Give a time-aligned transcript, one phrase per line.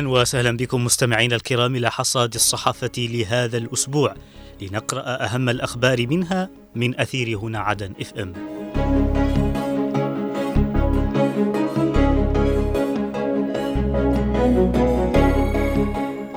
[0.00, 4.14] أهلا وسهلا بكم مستمعينا الكرام إلى حصاد الصحافة لهذا الأسبوع
[4.62, 8.32] لنقرأ أهم الأخبار منها من أثير هنا عدن إف إم.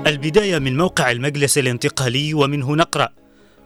[0.07, 3.09] البداية من موقع المجلس الانتقالي ومنه نقرأ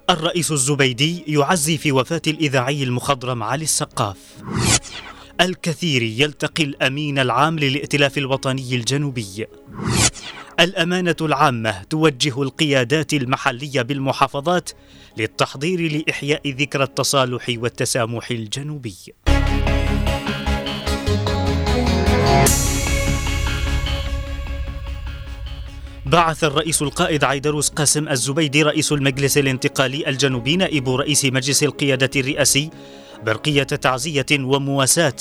[0.10, 4.18] الرئيس الزبيدي يعزي في وفاة الإذاعي المخضرم علي السقاف.
[5.42, 9.48] الكثير يلتقي الأمين العام للائتلاف الوطني الجنوبي.
[10.60, 14.70] الأمانة العامة توجه القيادات المحلية بالمحافظات
[15.18, 18.96] للتحضير لإحياء ذكرى التصالح والتسامح الجنوبي.
[26.06, 32.70] بعث الرئيس القائد عيدروس قاسم الزبيدي رئيس المجلس الانتقالي الجنوبي نائب رئيس مجلس القيادة الرئاسي
[33.26, 35.14] برقية تعزية ومواساة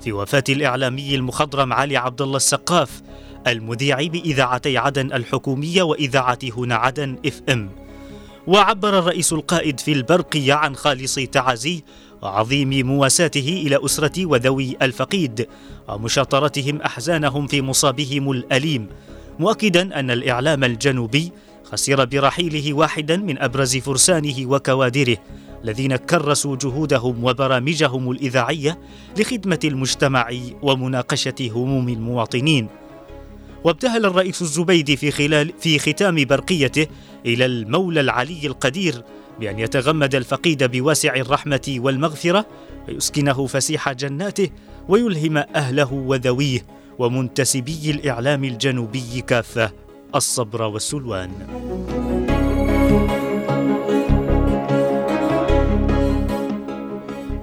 [0.00, 3.02] في وفاة الإعلامي المخضرم علي عبد الله السقاف
[3.46, 7.70] المذيع بإذاعتي عدن الحكومية وإذاعة هنا عدن إف إم.
[8.46, 11.80] وعبر الرئيس القائد في البرقية عن خالص تعازيه
[12.22, 15.48] وعظيم مواساته إلى أسرة وذوي الفقيد
[15.88, 18.86] ومشاطرتهم أحزانهم في مصابهم الأليم
[19.38, 21.32] مؤكدا أن الإعلام الجنوبي
[21.64, 25.16] خسر برحيله واحدا من أبرز فرسانه وكوادره.
[25.64, 28.78] الذين كرسوا جهودهم وبرامجهم الإذاعية
[29.18, 30.30] لخدمة المجتمع
[30.62, 32.68] ومناقشة هموم المواطنين
[33.64, 36.86] وابتهل الرئيس الزبيدي في خلال في ختام برقيته
[37.26, 39.02] إلى المولى العلي القدير
[39.40, 42.46] بأن يتغمد الفقيد بواسع الرحمة والمغفرة
[42.88, 44.50] ويسكنه فسيح جناته
[44.88, 46.66] ويلهم أهله وذويه
[46.98, 49.72] ومنتسبي الإعلام الجنوبي كافة
[50.14, 51.30] الصبر والسلوان.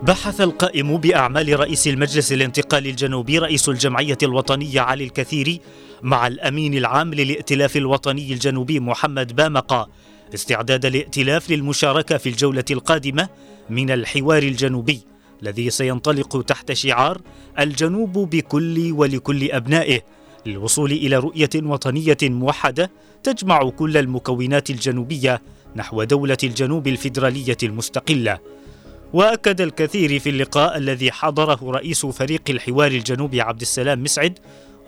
[0.01, 5.61] بحث القائم بأعمال رئيس المجلس الانتقالي الجنوبي رئيس الجمعية الوطنية علي الكثيري
[6.01, 9.89] مع الأمين العام للائتلاف الوطني الجنوبي محمد بامقة
[10.33, 13.29] استعداد الائتلاف للمشاركة في الجولة القادمة
[13.69, 15.01] من الحوار الجنوبي
[15.43, 17.21] الذي سينطلق تحت شعار
[17.59, 20.01] الجنوب بكل ولكل أبنائه
[20.45, 22.91] للوصول إلى رؤية وطنية موحدة
[23.23, 25.41] تجمع كل المكونات الجنوبية
[25.75, 28.39] نحو دولة الجنوب الفيدرالية المستقلة.
[29.13, 34.39] وأكد الكثير في اللقاء الذي حضره رئيس فريق الحوار الجنوبي عبد السلام مسعد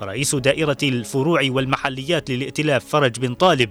[0.02, 3.70] ورئيس دائرة الفروع والمحليات للائتلاف فرج بن طالب.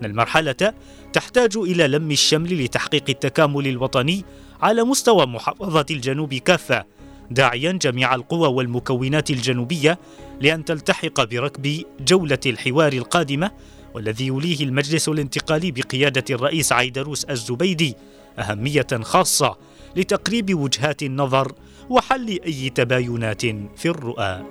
[0.00, 0.74] إن المرحلة
[1.12, 4.24] تحتاج إلى لم الشمل لتحقيق التكامل الوطني
[4.62, 6.84] على مستوى محافظة الجنوب كافة
[7.30, 9.98] داعيا جميع القوى والمكونات الجنوبية
[10.40, 13.50] لأن تلتحق بركب جولة الحوار القادمة
[13.94, 17.94] والذي يوليه المجلس الانتقالي بقيادة الرئيس عيدروس الزبيدي
[18.38, 19.56] أهمية خاصة
[19.96, 21.52] لتقريب وجهات النظر
[21.90, 23.42] وحل أي تباينات
[23.76, 24.44] في الرؤى.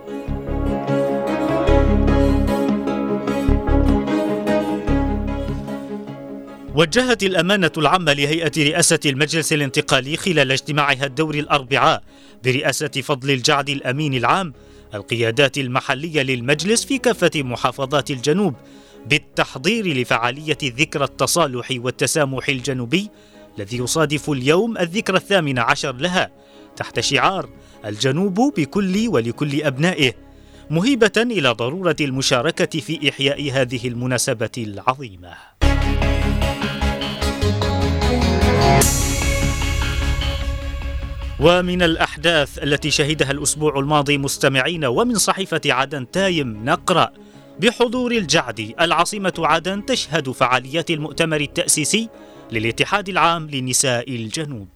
[6.75, 12.03] وجهت الأمانة العامة لهيئة رئاسة المجلس الانتقالي خلال اجتماعها الدوري الأربعاء
[12.43, 14.53] برئاسة فضل الجعد الأمين العام
[14.93, 18.53] القيادات المحلية للمجلس في كافة محافظات الجنوب
[19.05, 23.09] بالتحضير لفعالية ذكرى التصالح والتسامح الجنوبي
[23.57, 26.31] الذي يصادف اليوم الذكرى الثامن عشر لها
[26.75, 27.49] تحت شعار
[27.85, 30.13] الجنوب بكل ولكل أبنائه
[30.69, 35.33] مهيبة إلى ضرورة المشاركة في إحياء هذه المناسبة العظيمة.
[41.39, 47.11] ومن الأحداث التي شهدها الأسبوع الماضي مستمعين ومن صحيفة عدن تايم نقرأ
[47.59, 52.09] بحضور الجعد العاصمة عدن تشهد فعاليات المؤتمر التأسيسي
[52.51, 54.67] للاتحاد العام لنساء الجنوب.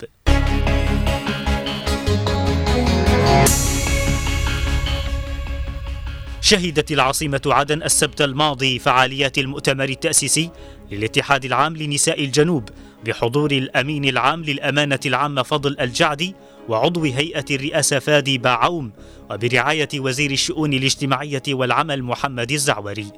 [6.41, 10.49] شهدت العاصمة عدن السبت الماضي فعاليات المؤتمر التأسيسي
[10.91, 12.69] للاتحاد العام لنساء الجنوب
[13.05, 16.35] بحضور الأمين العام للأمانة العامة فضل الجعدي
[16.69, 18.91] وعضو هيئة الرئاسة فادي باعوم
[19.31, 23.11] وبرعاية وزير الشؤون الاجتماعية والعمل محمد الزعوري.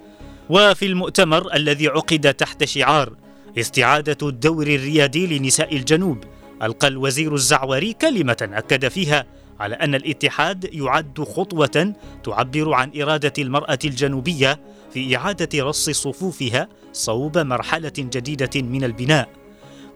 [0.50, 3.14] وفي المؤتمر الذي عقد تحت شعار
[3.58, 6.18] استعادة الدور الريادي لنساء الجنوب.
[6.64, 9.26] ألقى الوزير الزعوري كلمة أكد فيها
[9.60, 11.94] على أن الاتحاد يعد خطوة
[12.24, 14.60] تعبر عن إرادة المرأة الجنوبية
[14.94, 19.30] في إعادة رص صفوفها صوب مرحلة جديدة من البناء.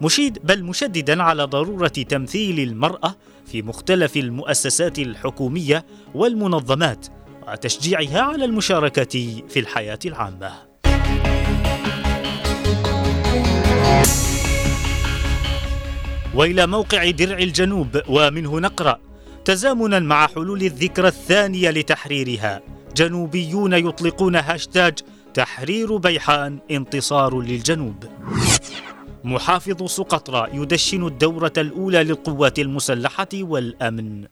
[0.01, 3.15] مشيد بل مشددا على ضرورة تمثيل المرأة
[3.45, 5.85] في مختلف المؤسسات الحكومية
[6.15, 7.07] والمنظمات
[7.47, 10.72] وتشجيعها على المشاركة في الحياة العامة.
[16.35, 18.99] وإلى موقع درع الجنوب ومنه نقرأ
[19.45, 22.61] تزامنا مع حلول الذكرى الثانية لتحريرها.
[22.95, 24.99] جنوبيون يطلقون هاشتاج
[25.33, 28.03] تحرير بيحان انتصار للجنوب.
[29.23, 34.25] محافظ سقطرى يدشن الدورة الأولى للقوات المسلحة والأمن.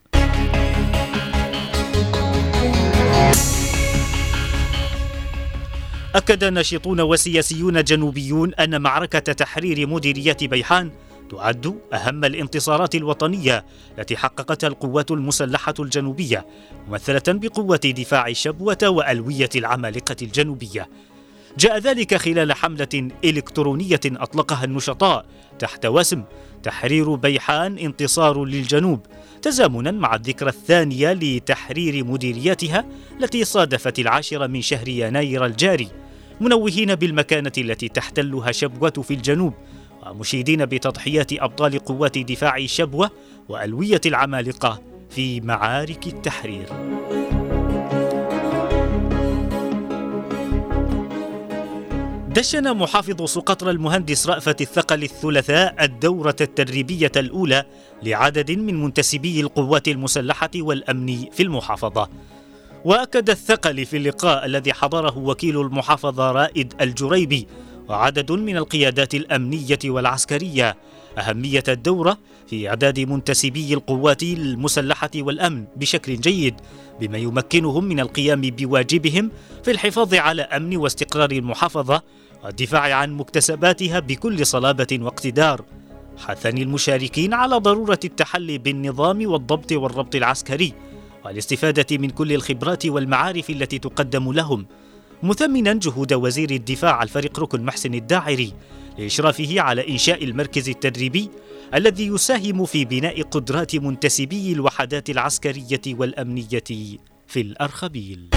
[6.16, 10.92] أكد ناشطون وسياسيون جنوبيون أن معركة تحرير مديرية بيحان
[11.30, 13.66] تعد أهم الانتصارات الوطنية
[13.98, 16.46] التي حققتها القوات المسلحة الجنوبية
[16.88, 20.90] ممثلة بقوة دفاع شبوة وألوية العمالقة الجنوبية.
[21.58, 25.26] جاء ذلك خلال حملة إلكترونية أطلقها النشطاء
[25.60, 26.24] تحت وسم
[26.64, 29.06] تحرير بيحان انتصار للجنوب
[29.42, 32.86] تزامنا مع الذكرى الثانية لتحرير مديرياتها
[33.20, 35.88] التي صادفت العاشر من شهر يناير الجاري
[36.42, 39.54] منوهين بالمكانة التي تحتلها شبوة في الجنوب
[40.08, 43.12] ومشيدين بتضحيات أبطال قوات دفاع شبوة
[43.50, 46.66] وألوية العمالقة في معارك التحرير.
[52.36, 57.66] دشن محافظ سقطرى المهندس رأفت الثقل الثلاثاء الدورة التدريبية الأولى
[58.04, 62.10] لعدد من منتسبي القوات المسلحة والأمن في المحافظة.
[62.86, 67.48] وأكد الثقل في اللقاء الذي حضره وكيل المحافظة رائد الجريبي
[67.90, 70.78] وعدد من القيادات الأمنية والعسكرية
[71.18, 72.18] أهمية الدورة
[72.48, 76.56] في إعداد منتسبي القوات المسلحة والأمن بشكل جيد
[77.00, 79.32] بما يمكنهم من القيام بواجبهم
[79.64, 82.02] في الحفاظ على أمن واستقرار المحافظة
[82.44, 85.66] والدفاع عن مكتسباتها بكل صلابة واقتدار.
[86.18, 90.74] حثني المشاركين على ضرورة التحلي بالنظام والضبط والربط العسكري
[91.26, 94.66] والاستفادة من كل الخبرات والمعارف التي تقدم لهم.
[95.24, 98.54] مثمنا جهود وزير الدفاع الفريق ركن محسن الداعري
[99.00, 101.30] لإشرافه على إنشاء المركز التدريبي
[101.74, 106.64] الذي يساهم في بناء قدرات منتسبي الوحدات العسكرية والأمنية
[107.28, 108.30] في الأرخبيل.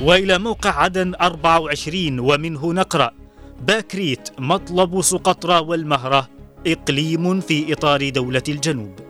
[0.00, 3.10] وإلى موقع عدن 24 ومنه نقرأ
[3.60, 6.28] باكريت مطلب سقطرى والمهرة
[6.66, 9.00] إقليم في إطار دولة الجنوب.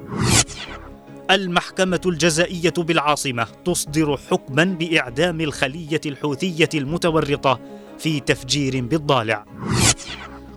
[1.30, 7.60] المحكمة الجزائية بالعاصمة تصدر حكما بإعدام الخلية الحوثية المتورطة
[7.98, 9.44] في تفجير بالضالع.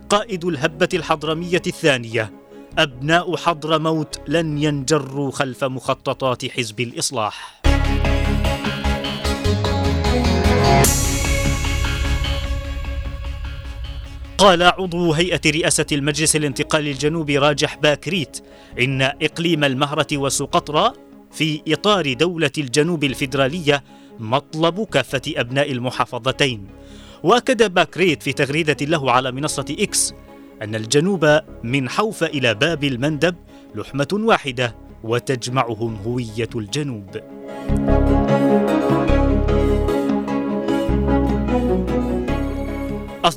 [0.08, 2.32] قائد الهبة الحضرمية الثانية
[2.78, 7.61] أبناء حضرموت لن ينجروا خلف مخططات حزب الإصلاح.
[14.42, 18.38] قال عضو هيئة رئاسة المجلس الانتقالي الجنوبي راجح باكريت
[18.80, 20.92] إن إقليم المهرة وسقطرى
[21.30, 23.84] في إطار دولة الجنوب الفيدرالية
[24.18, 26.66] مطلب كافة أبناء المحافظتين
[27.22, 30.14] وأكد باكريت في تغريدة له على منصة إكس
[30.62, 33.34] أن الجنوب من حوف إلى باب المندب
[33.74, 37.16] لحمة واحدة وتجمعهم هوية الجنوب.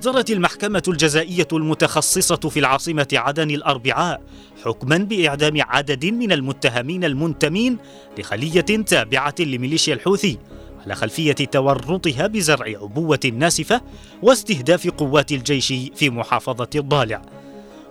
[0.06, 4.22] أصدرت المحكمة الجزائية المتخصصة في العاصمة عدن الأربعاء
[4.66, 7.78] حكما بإعدام عدد من المتهمين المنتمين
[8.18, 10.38] لخلية تابعة لميليشيا الحوثي
[10.84, 13.82] على خلفية تورطها بزرع عبوة ناسفة
[14.22, 17.22] واستهداف قوات الجيش في محافظة الضالع.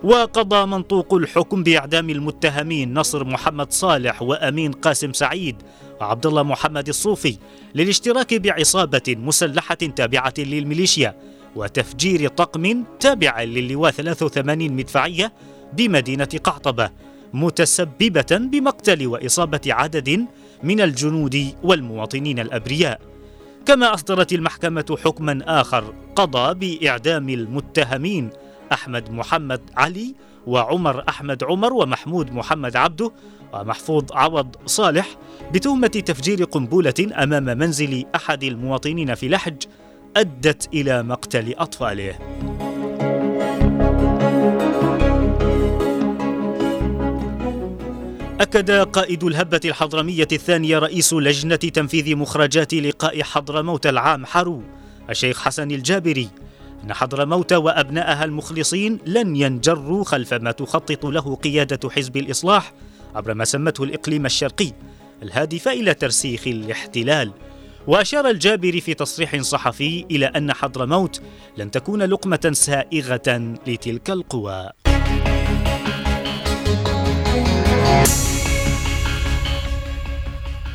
[0.04, 5.56] وقضى منطوق الحكم بإعدام المتهمين نصر محمد صالح وأمين قاسم سعيد
[6.00, 7.38] وعبد الله محمد الصوفي
[7.74, 11.14] للاشتراك بعصابة مسلحة تابعة للميليشيا
[11.56, 15.32] وتفجير طقم تابع للواء 83 مدفعية
[15.72, 16.90] بمدينة قعطبة
[17.32, 20.26] متسببة بمقتل وإصابة عدد
[20.62, 23.00] من الجنود والمواطنين الأبرياء.
[23.66, 28.30] كما أصدرت المحكمة حكما آخر قضى بإعدام المتهمين
[28.72, 30.14] أحمد محمد علي
[30.46, 33.10] وعمر أحمد عمر ومحمود محمد عبده
[33.52, 35.06] ومحفوظ عوض صالح
[35.54, 39.62] بتهمة تفجير قنبلة أمام منزل أحد المواطنين في لحج
[40.16, 42.14] أدت إلى مقتل أطفاله.
[48.40, 54.62] أكد قائد الهبة الحضرمية الثانية رئيس لجنة تنفيذ مخرجات لقاء حضرموت العام حرو
[55.10, 56.28] الشيخ حسن الجابري.
[56.84, 62.72] أن حضرموت وأبنائها المخلصين لن ينجروا خلف ما تخطط له قيادة حزب الإصلاح
[63.14, 64.72] عبر ما سمته الإقليم الشرقي
[65.22, 67.32] الهادف إلى ترسيخ الاحتلال.
[67.86, 71.22] وأشار الجابري في تصريح صحفي إلى أن حضرموت
[71.56, 74.70] لن تكون لقمة سائغة لتلك القوى.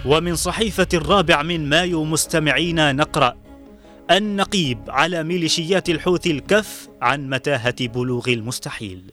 [0.05, 3.35] ومن صحيفة الرابع من مايو مستمعينا نقرأ
[4.11, 9.11] النقيب على ميليشيات الحوثي الكف عن متاهة بلوغ المستحيل.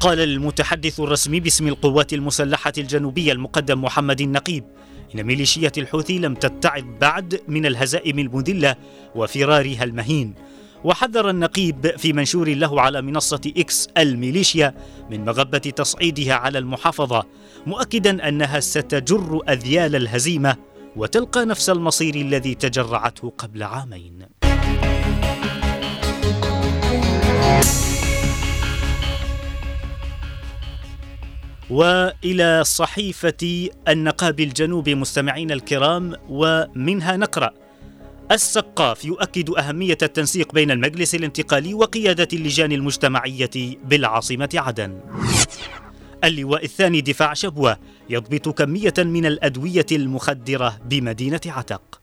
[0.00, 4.64] قال المتحدث الرسمي باسم القوات المسلحة الجنوبية المقدم محمد النقيب
[5.14, 8.76] إن ميليشيات الحوثي لم تتعظ بعد من الهزائم المذلة
[9.14, 10.34] وفرارها المهين.
[10.84, 14.74] وحذر النقيب في منشور له على منصة إكس الميليشيا
[15.10, 17.26] من مغبة تصعيدها على المحافظة
[17.66, 20.56] مؤكدا أنها ستجر أذيال الهزيمة
[20.96, 24.39] وتلقى نفس المصير الذي تجرعته قبل عامين.
[31.70, 37.50] وإلى صحيفة النقاب الجنوبي مستمعينا الكرام ومنها نقرأ
[38.32, 43.50] السقاف يؤكد أهمية التنسيق بين المجلس الانتقالي وقيادة اللجان المجتمعية
[43.84, 45.00] بالعاصمة عدن.
[46.24, 47.78] اللواء الثاني دفاع شبوة
[48.10, 52.00] يضبط كمية من الأدوية المخدرة بمدينة عتق.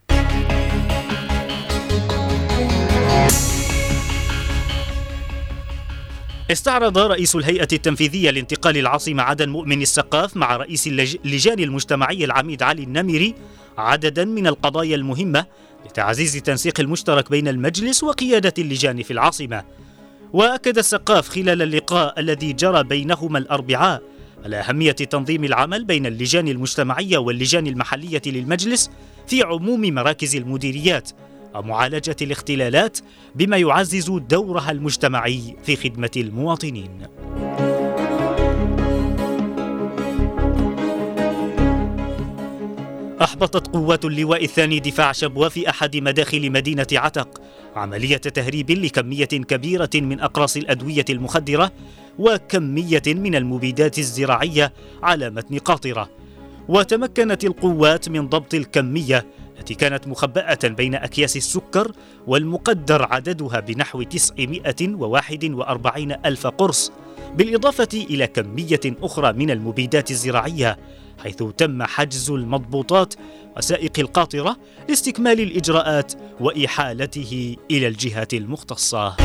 [6.52, 12.84] استعرض رئيس الهيئة التنفيذية لانتقال العاصمة عدن مؤمن السقاف مع رئيس اللجان المجتمعي العميد علي
[12.84, 13.36] النمري
[13.78, 15.46] عددا من القضايا المهمة
[15.86, 19.64] لتعزيز التنسيق المشترك بين المجلس وقيادة اللجان في العاصمة.
[20.34, 24.02] وأكد السقاف خلال اللقاء الذي جرى بينهما الأربعاء
[24.46, 28.92] على أهمية تنظيم العمل بين اللجان المجتمعية واللجان المحلية للمجلس
[29.28, 31.12] في عموم مراكز المديريات.
[31.58, 33.00] ومعالجة الاختلالات
[33.36, 37.08] بما يعزز دورها المجتمعي في خدمة المواطنين.
[43.22, 47.42] أحبطت قوات اللواء الثاني دفاع شبوة في أحد مداخل مدينة عتق
[47.76, 51.72] عملية تهريب لكمية كبيرة من أقراص الأدوية المخدرة
[52.20, 54.74] وكمية من المبيدات الزراعية
[55.04, 56.10] على متن قاطرة
[56.70, 59.26] وتمكنت القوات من ضبط الكمية
[59.60, 61.92] التي كانت مخبأة بين أكياس السكر
[62.28, 66.92] والمقدر عددها بنحو 941 ألف قرص
[67.36, 70.78] بالإضافة إلى كمية أخرى من المبيدات الزراعية
[71.24, 73.14] حيث تم حجز المضبوطات
[73.58, 74.58] وسائق القاطرة
[74.90, 79.16] لاستكمال الإجراءات وإحالته إلى الجهات المختصة.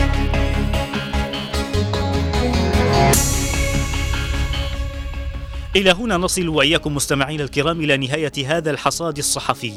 [5.76, 9.73] إلى هنا نصل وإياكم مستمعينا الكرام إلى نهاية هذا الحصاد الصحفي.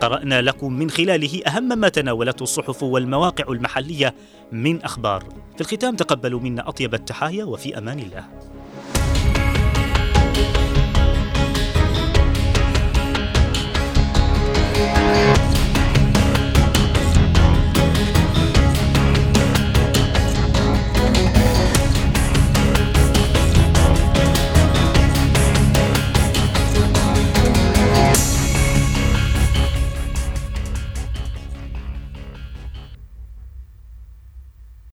[0.00, 4.14] قرأنا لكم من خلاله أهم ما تناولته الصحف والمواقع المحلية
[4.52, 5.24] من أخبار.
[5.54, 8.24] في الختام تقبلوا منا أطيب التحايا وفي أمان الله.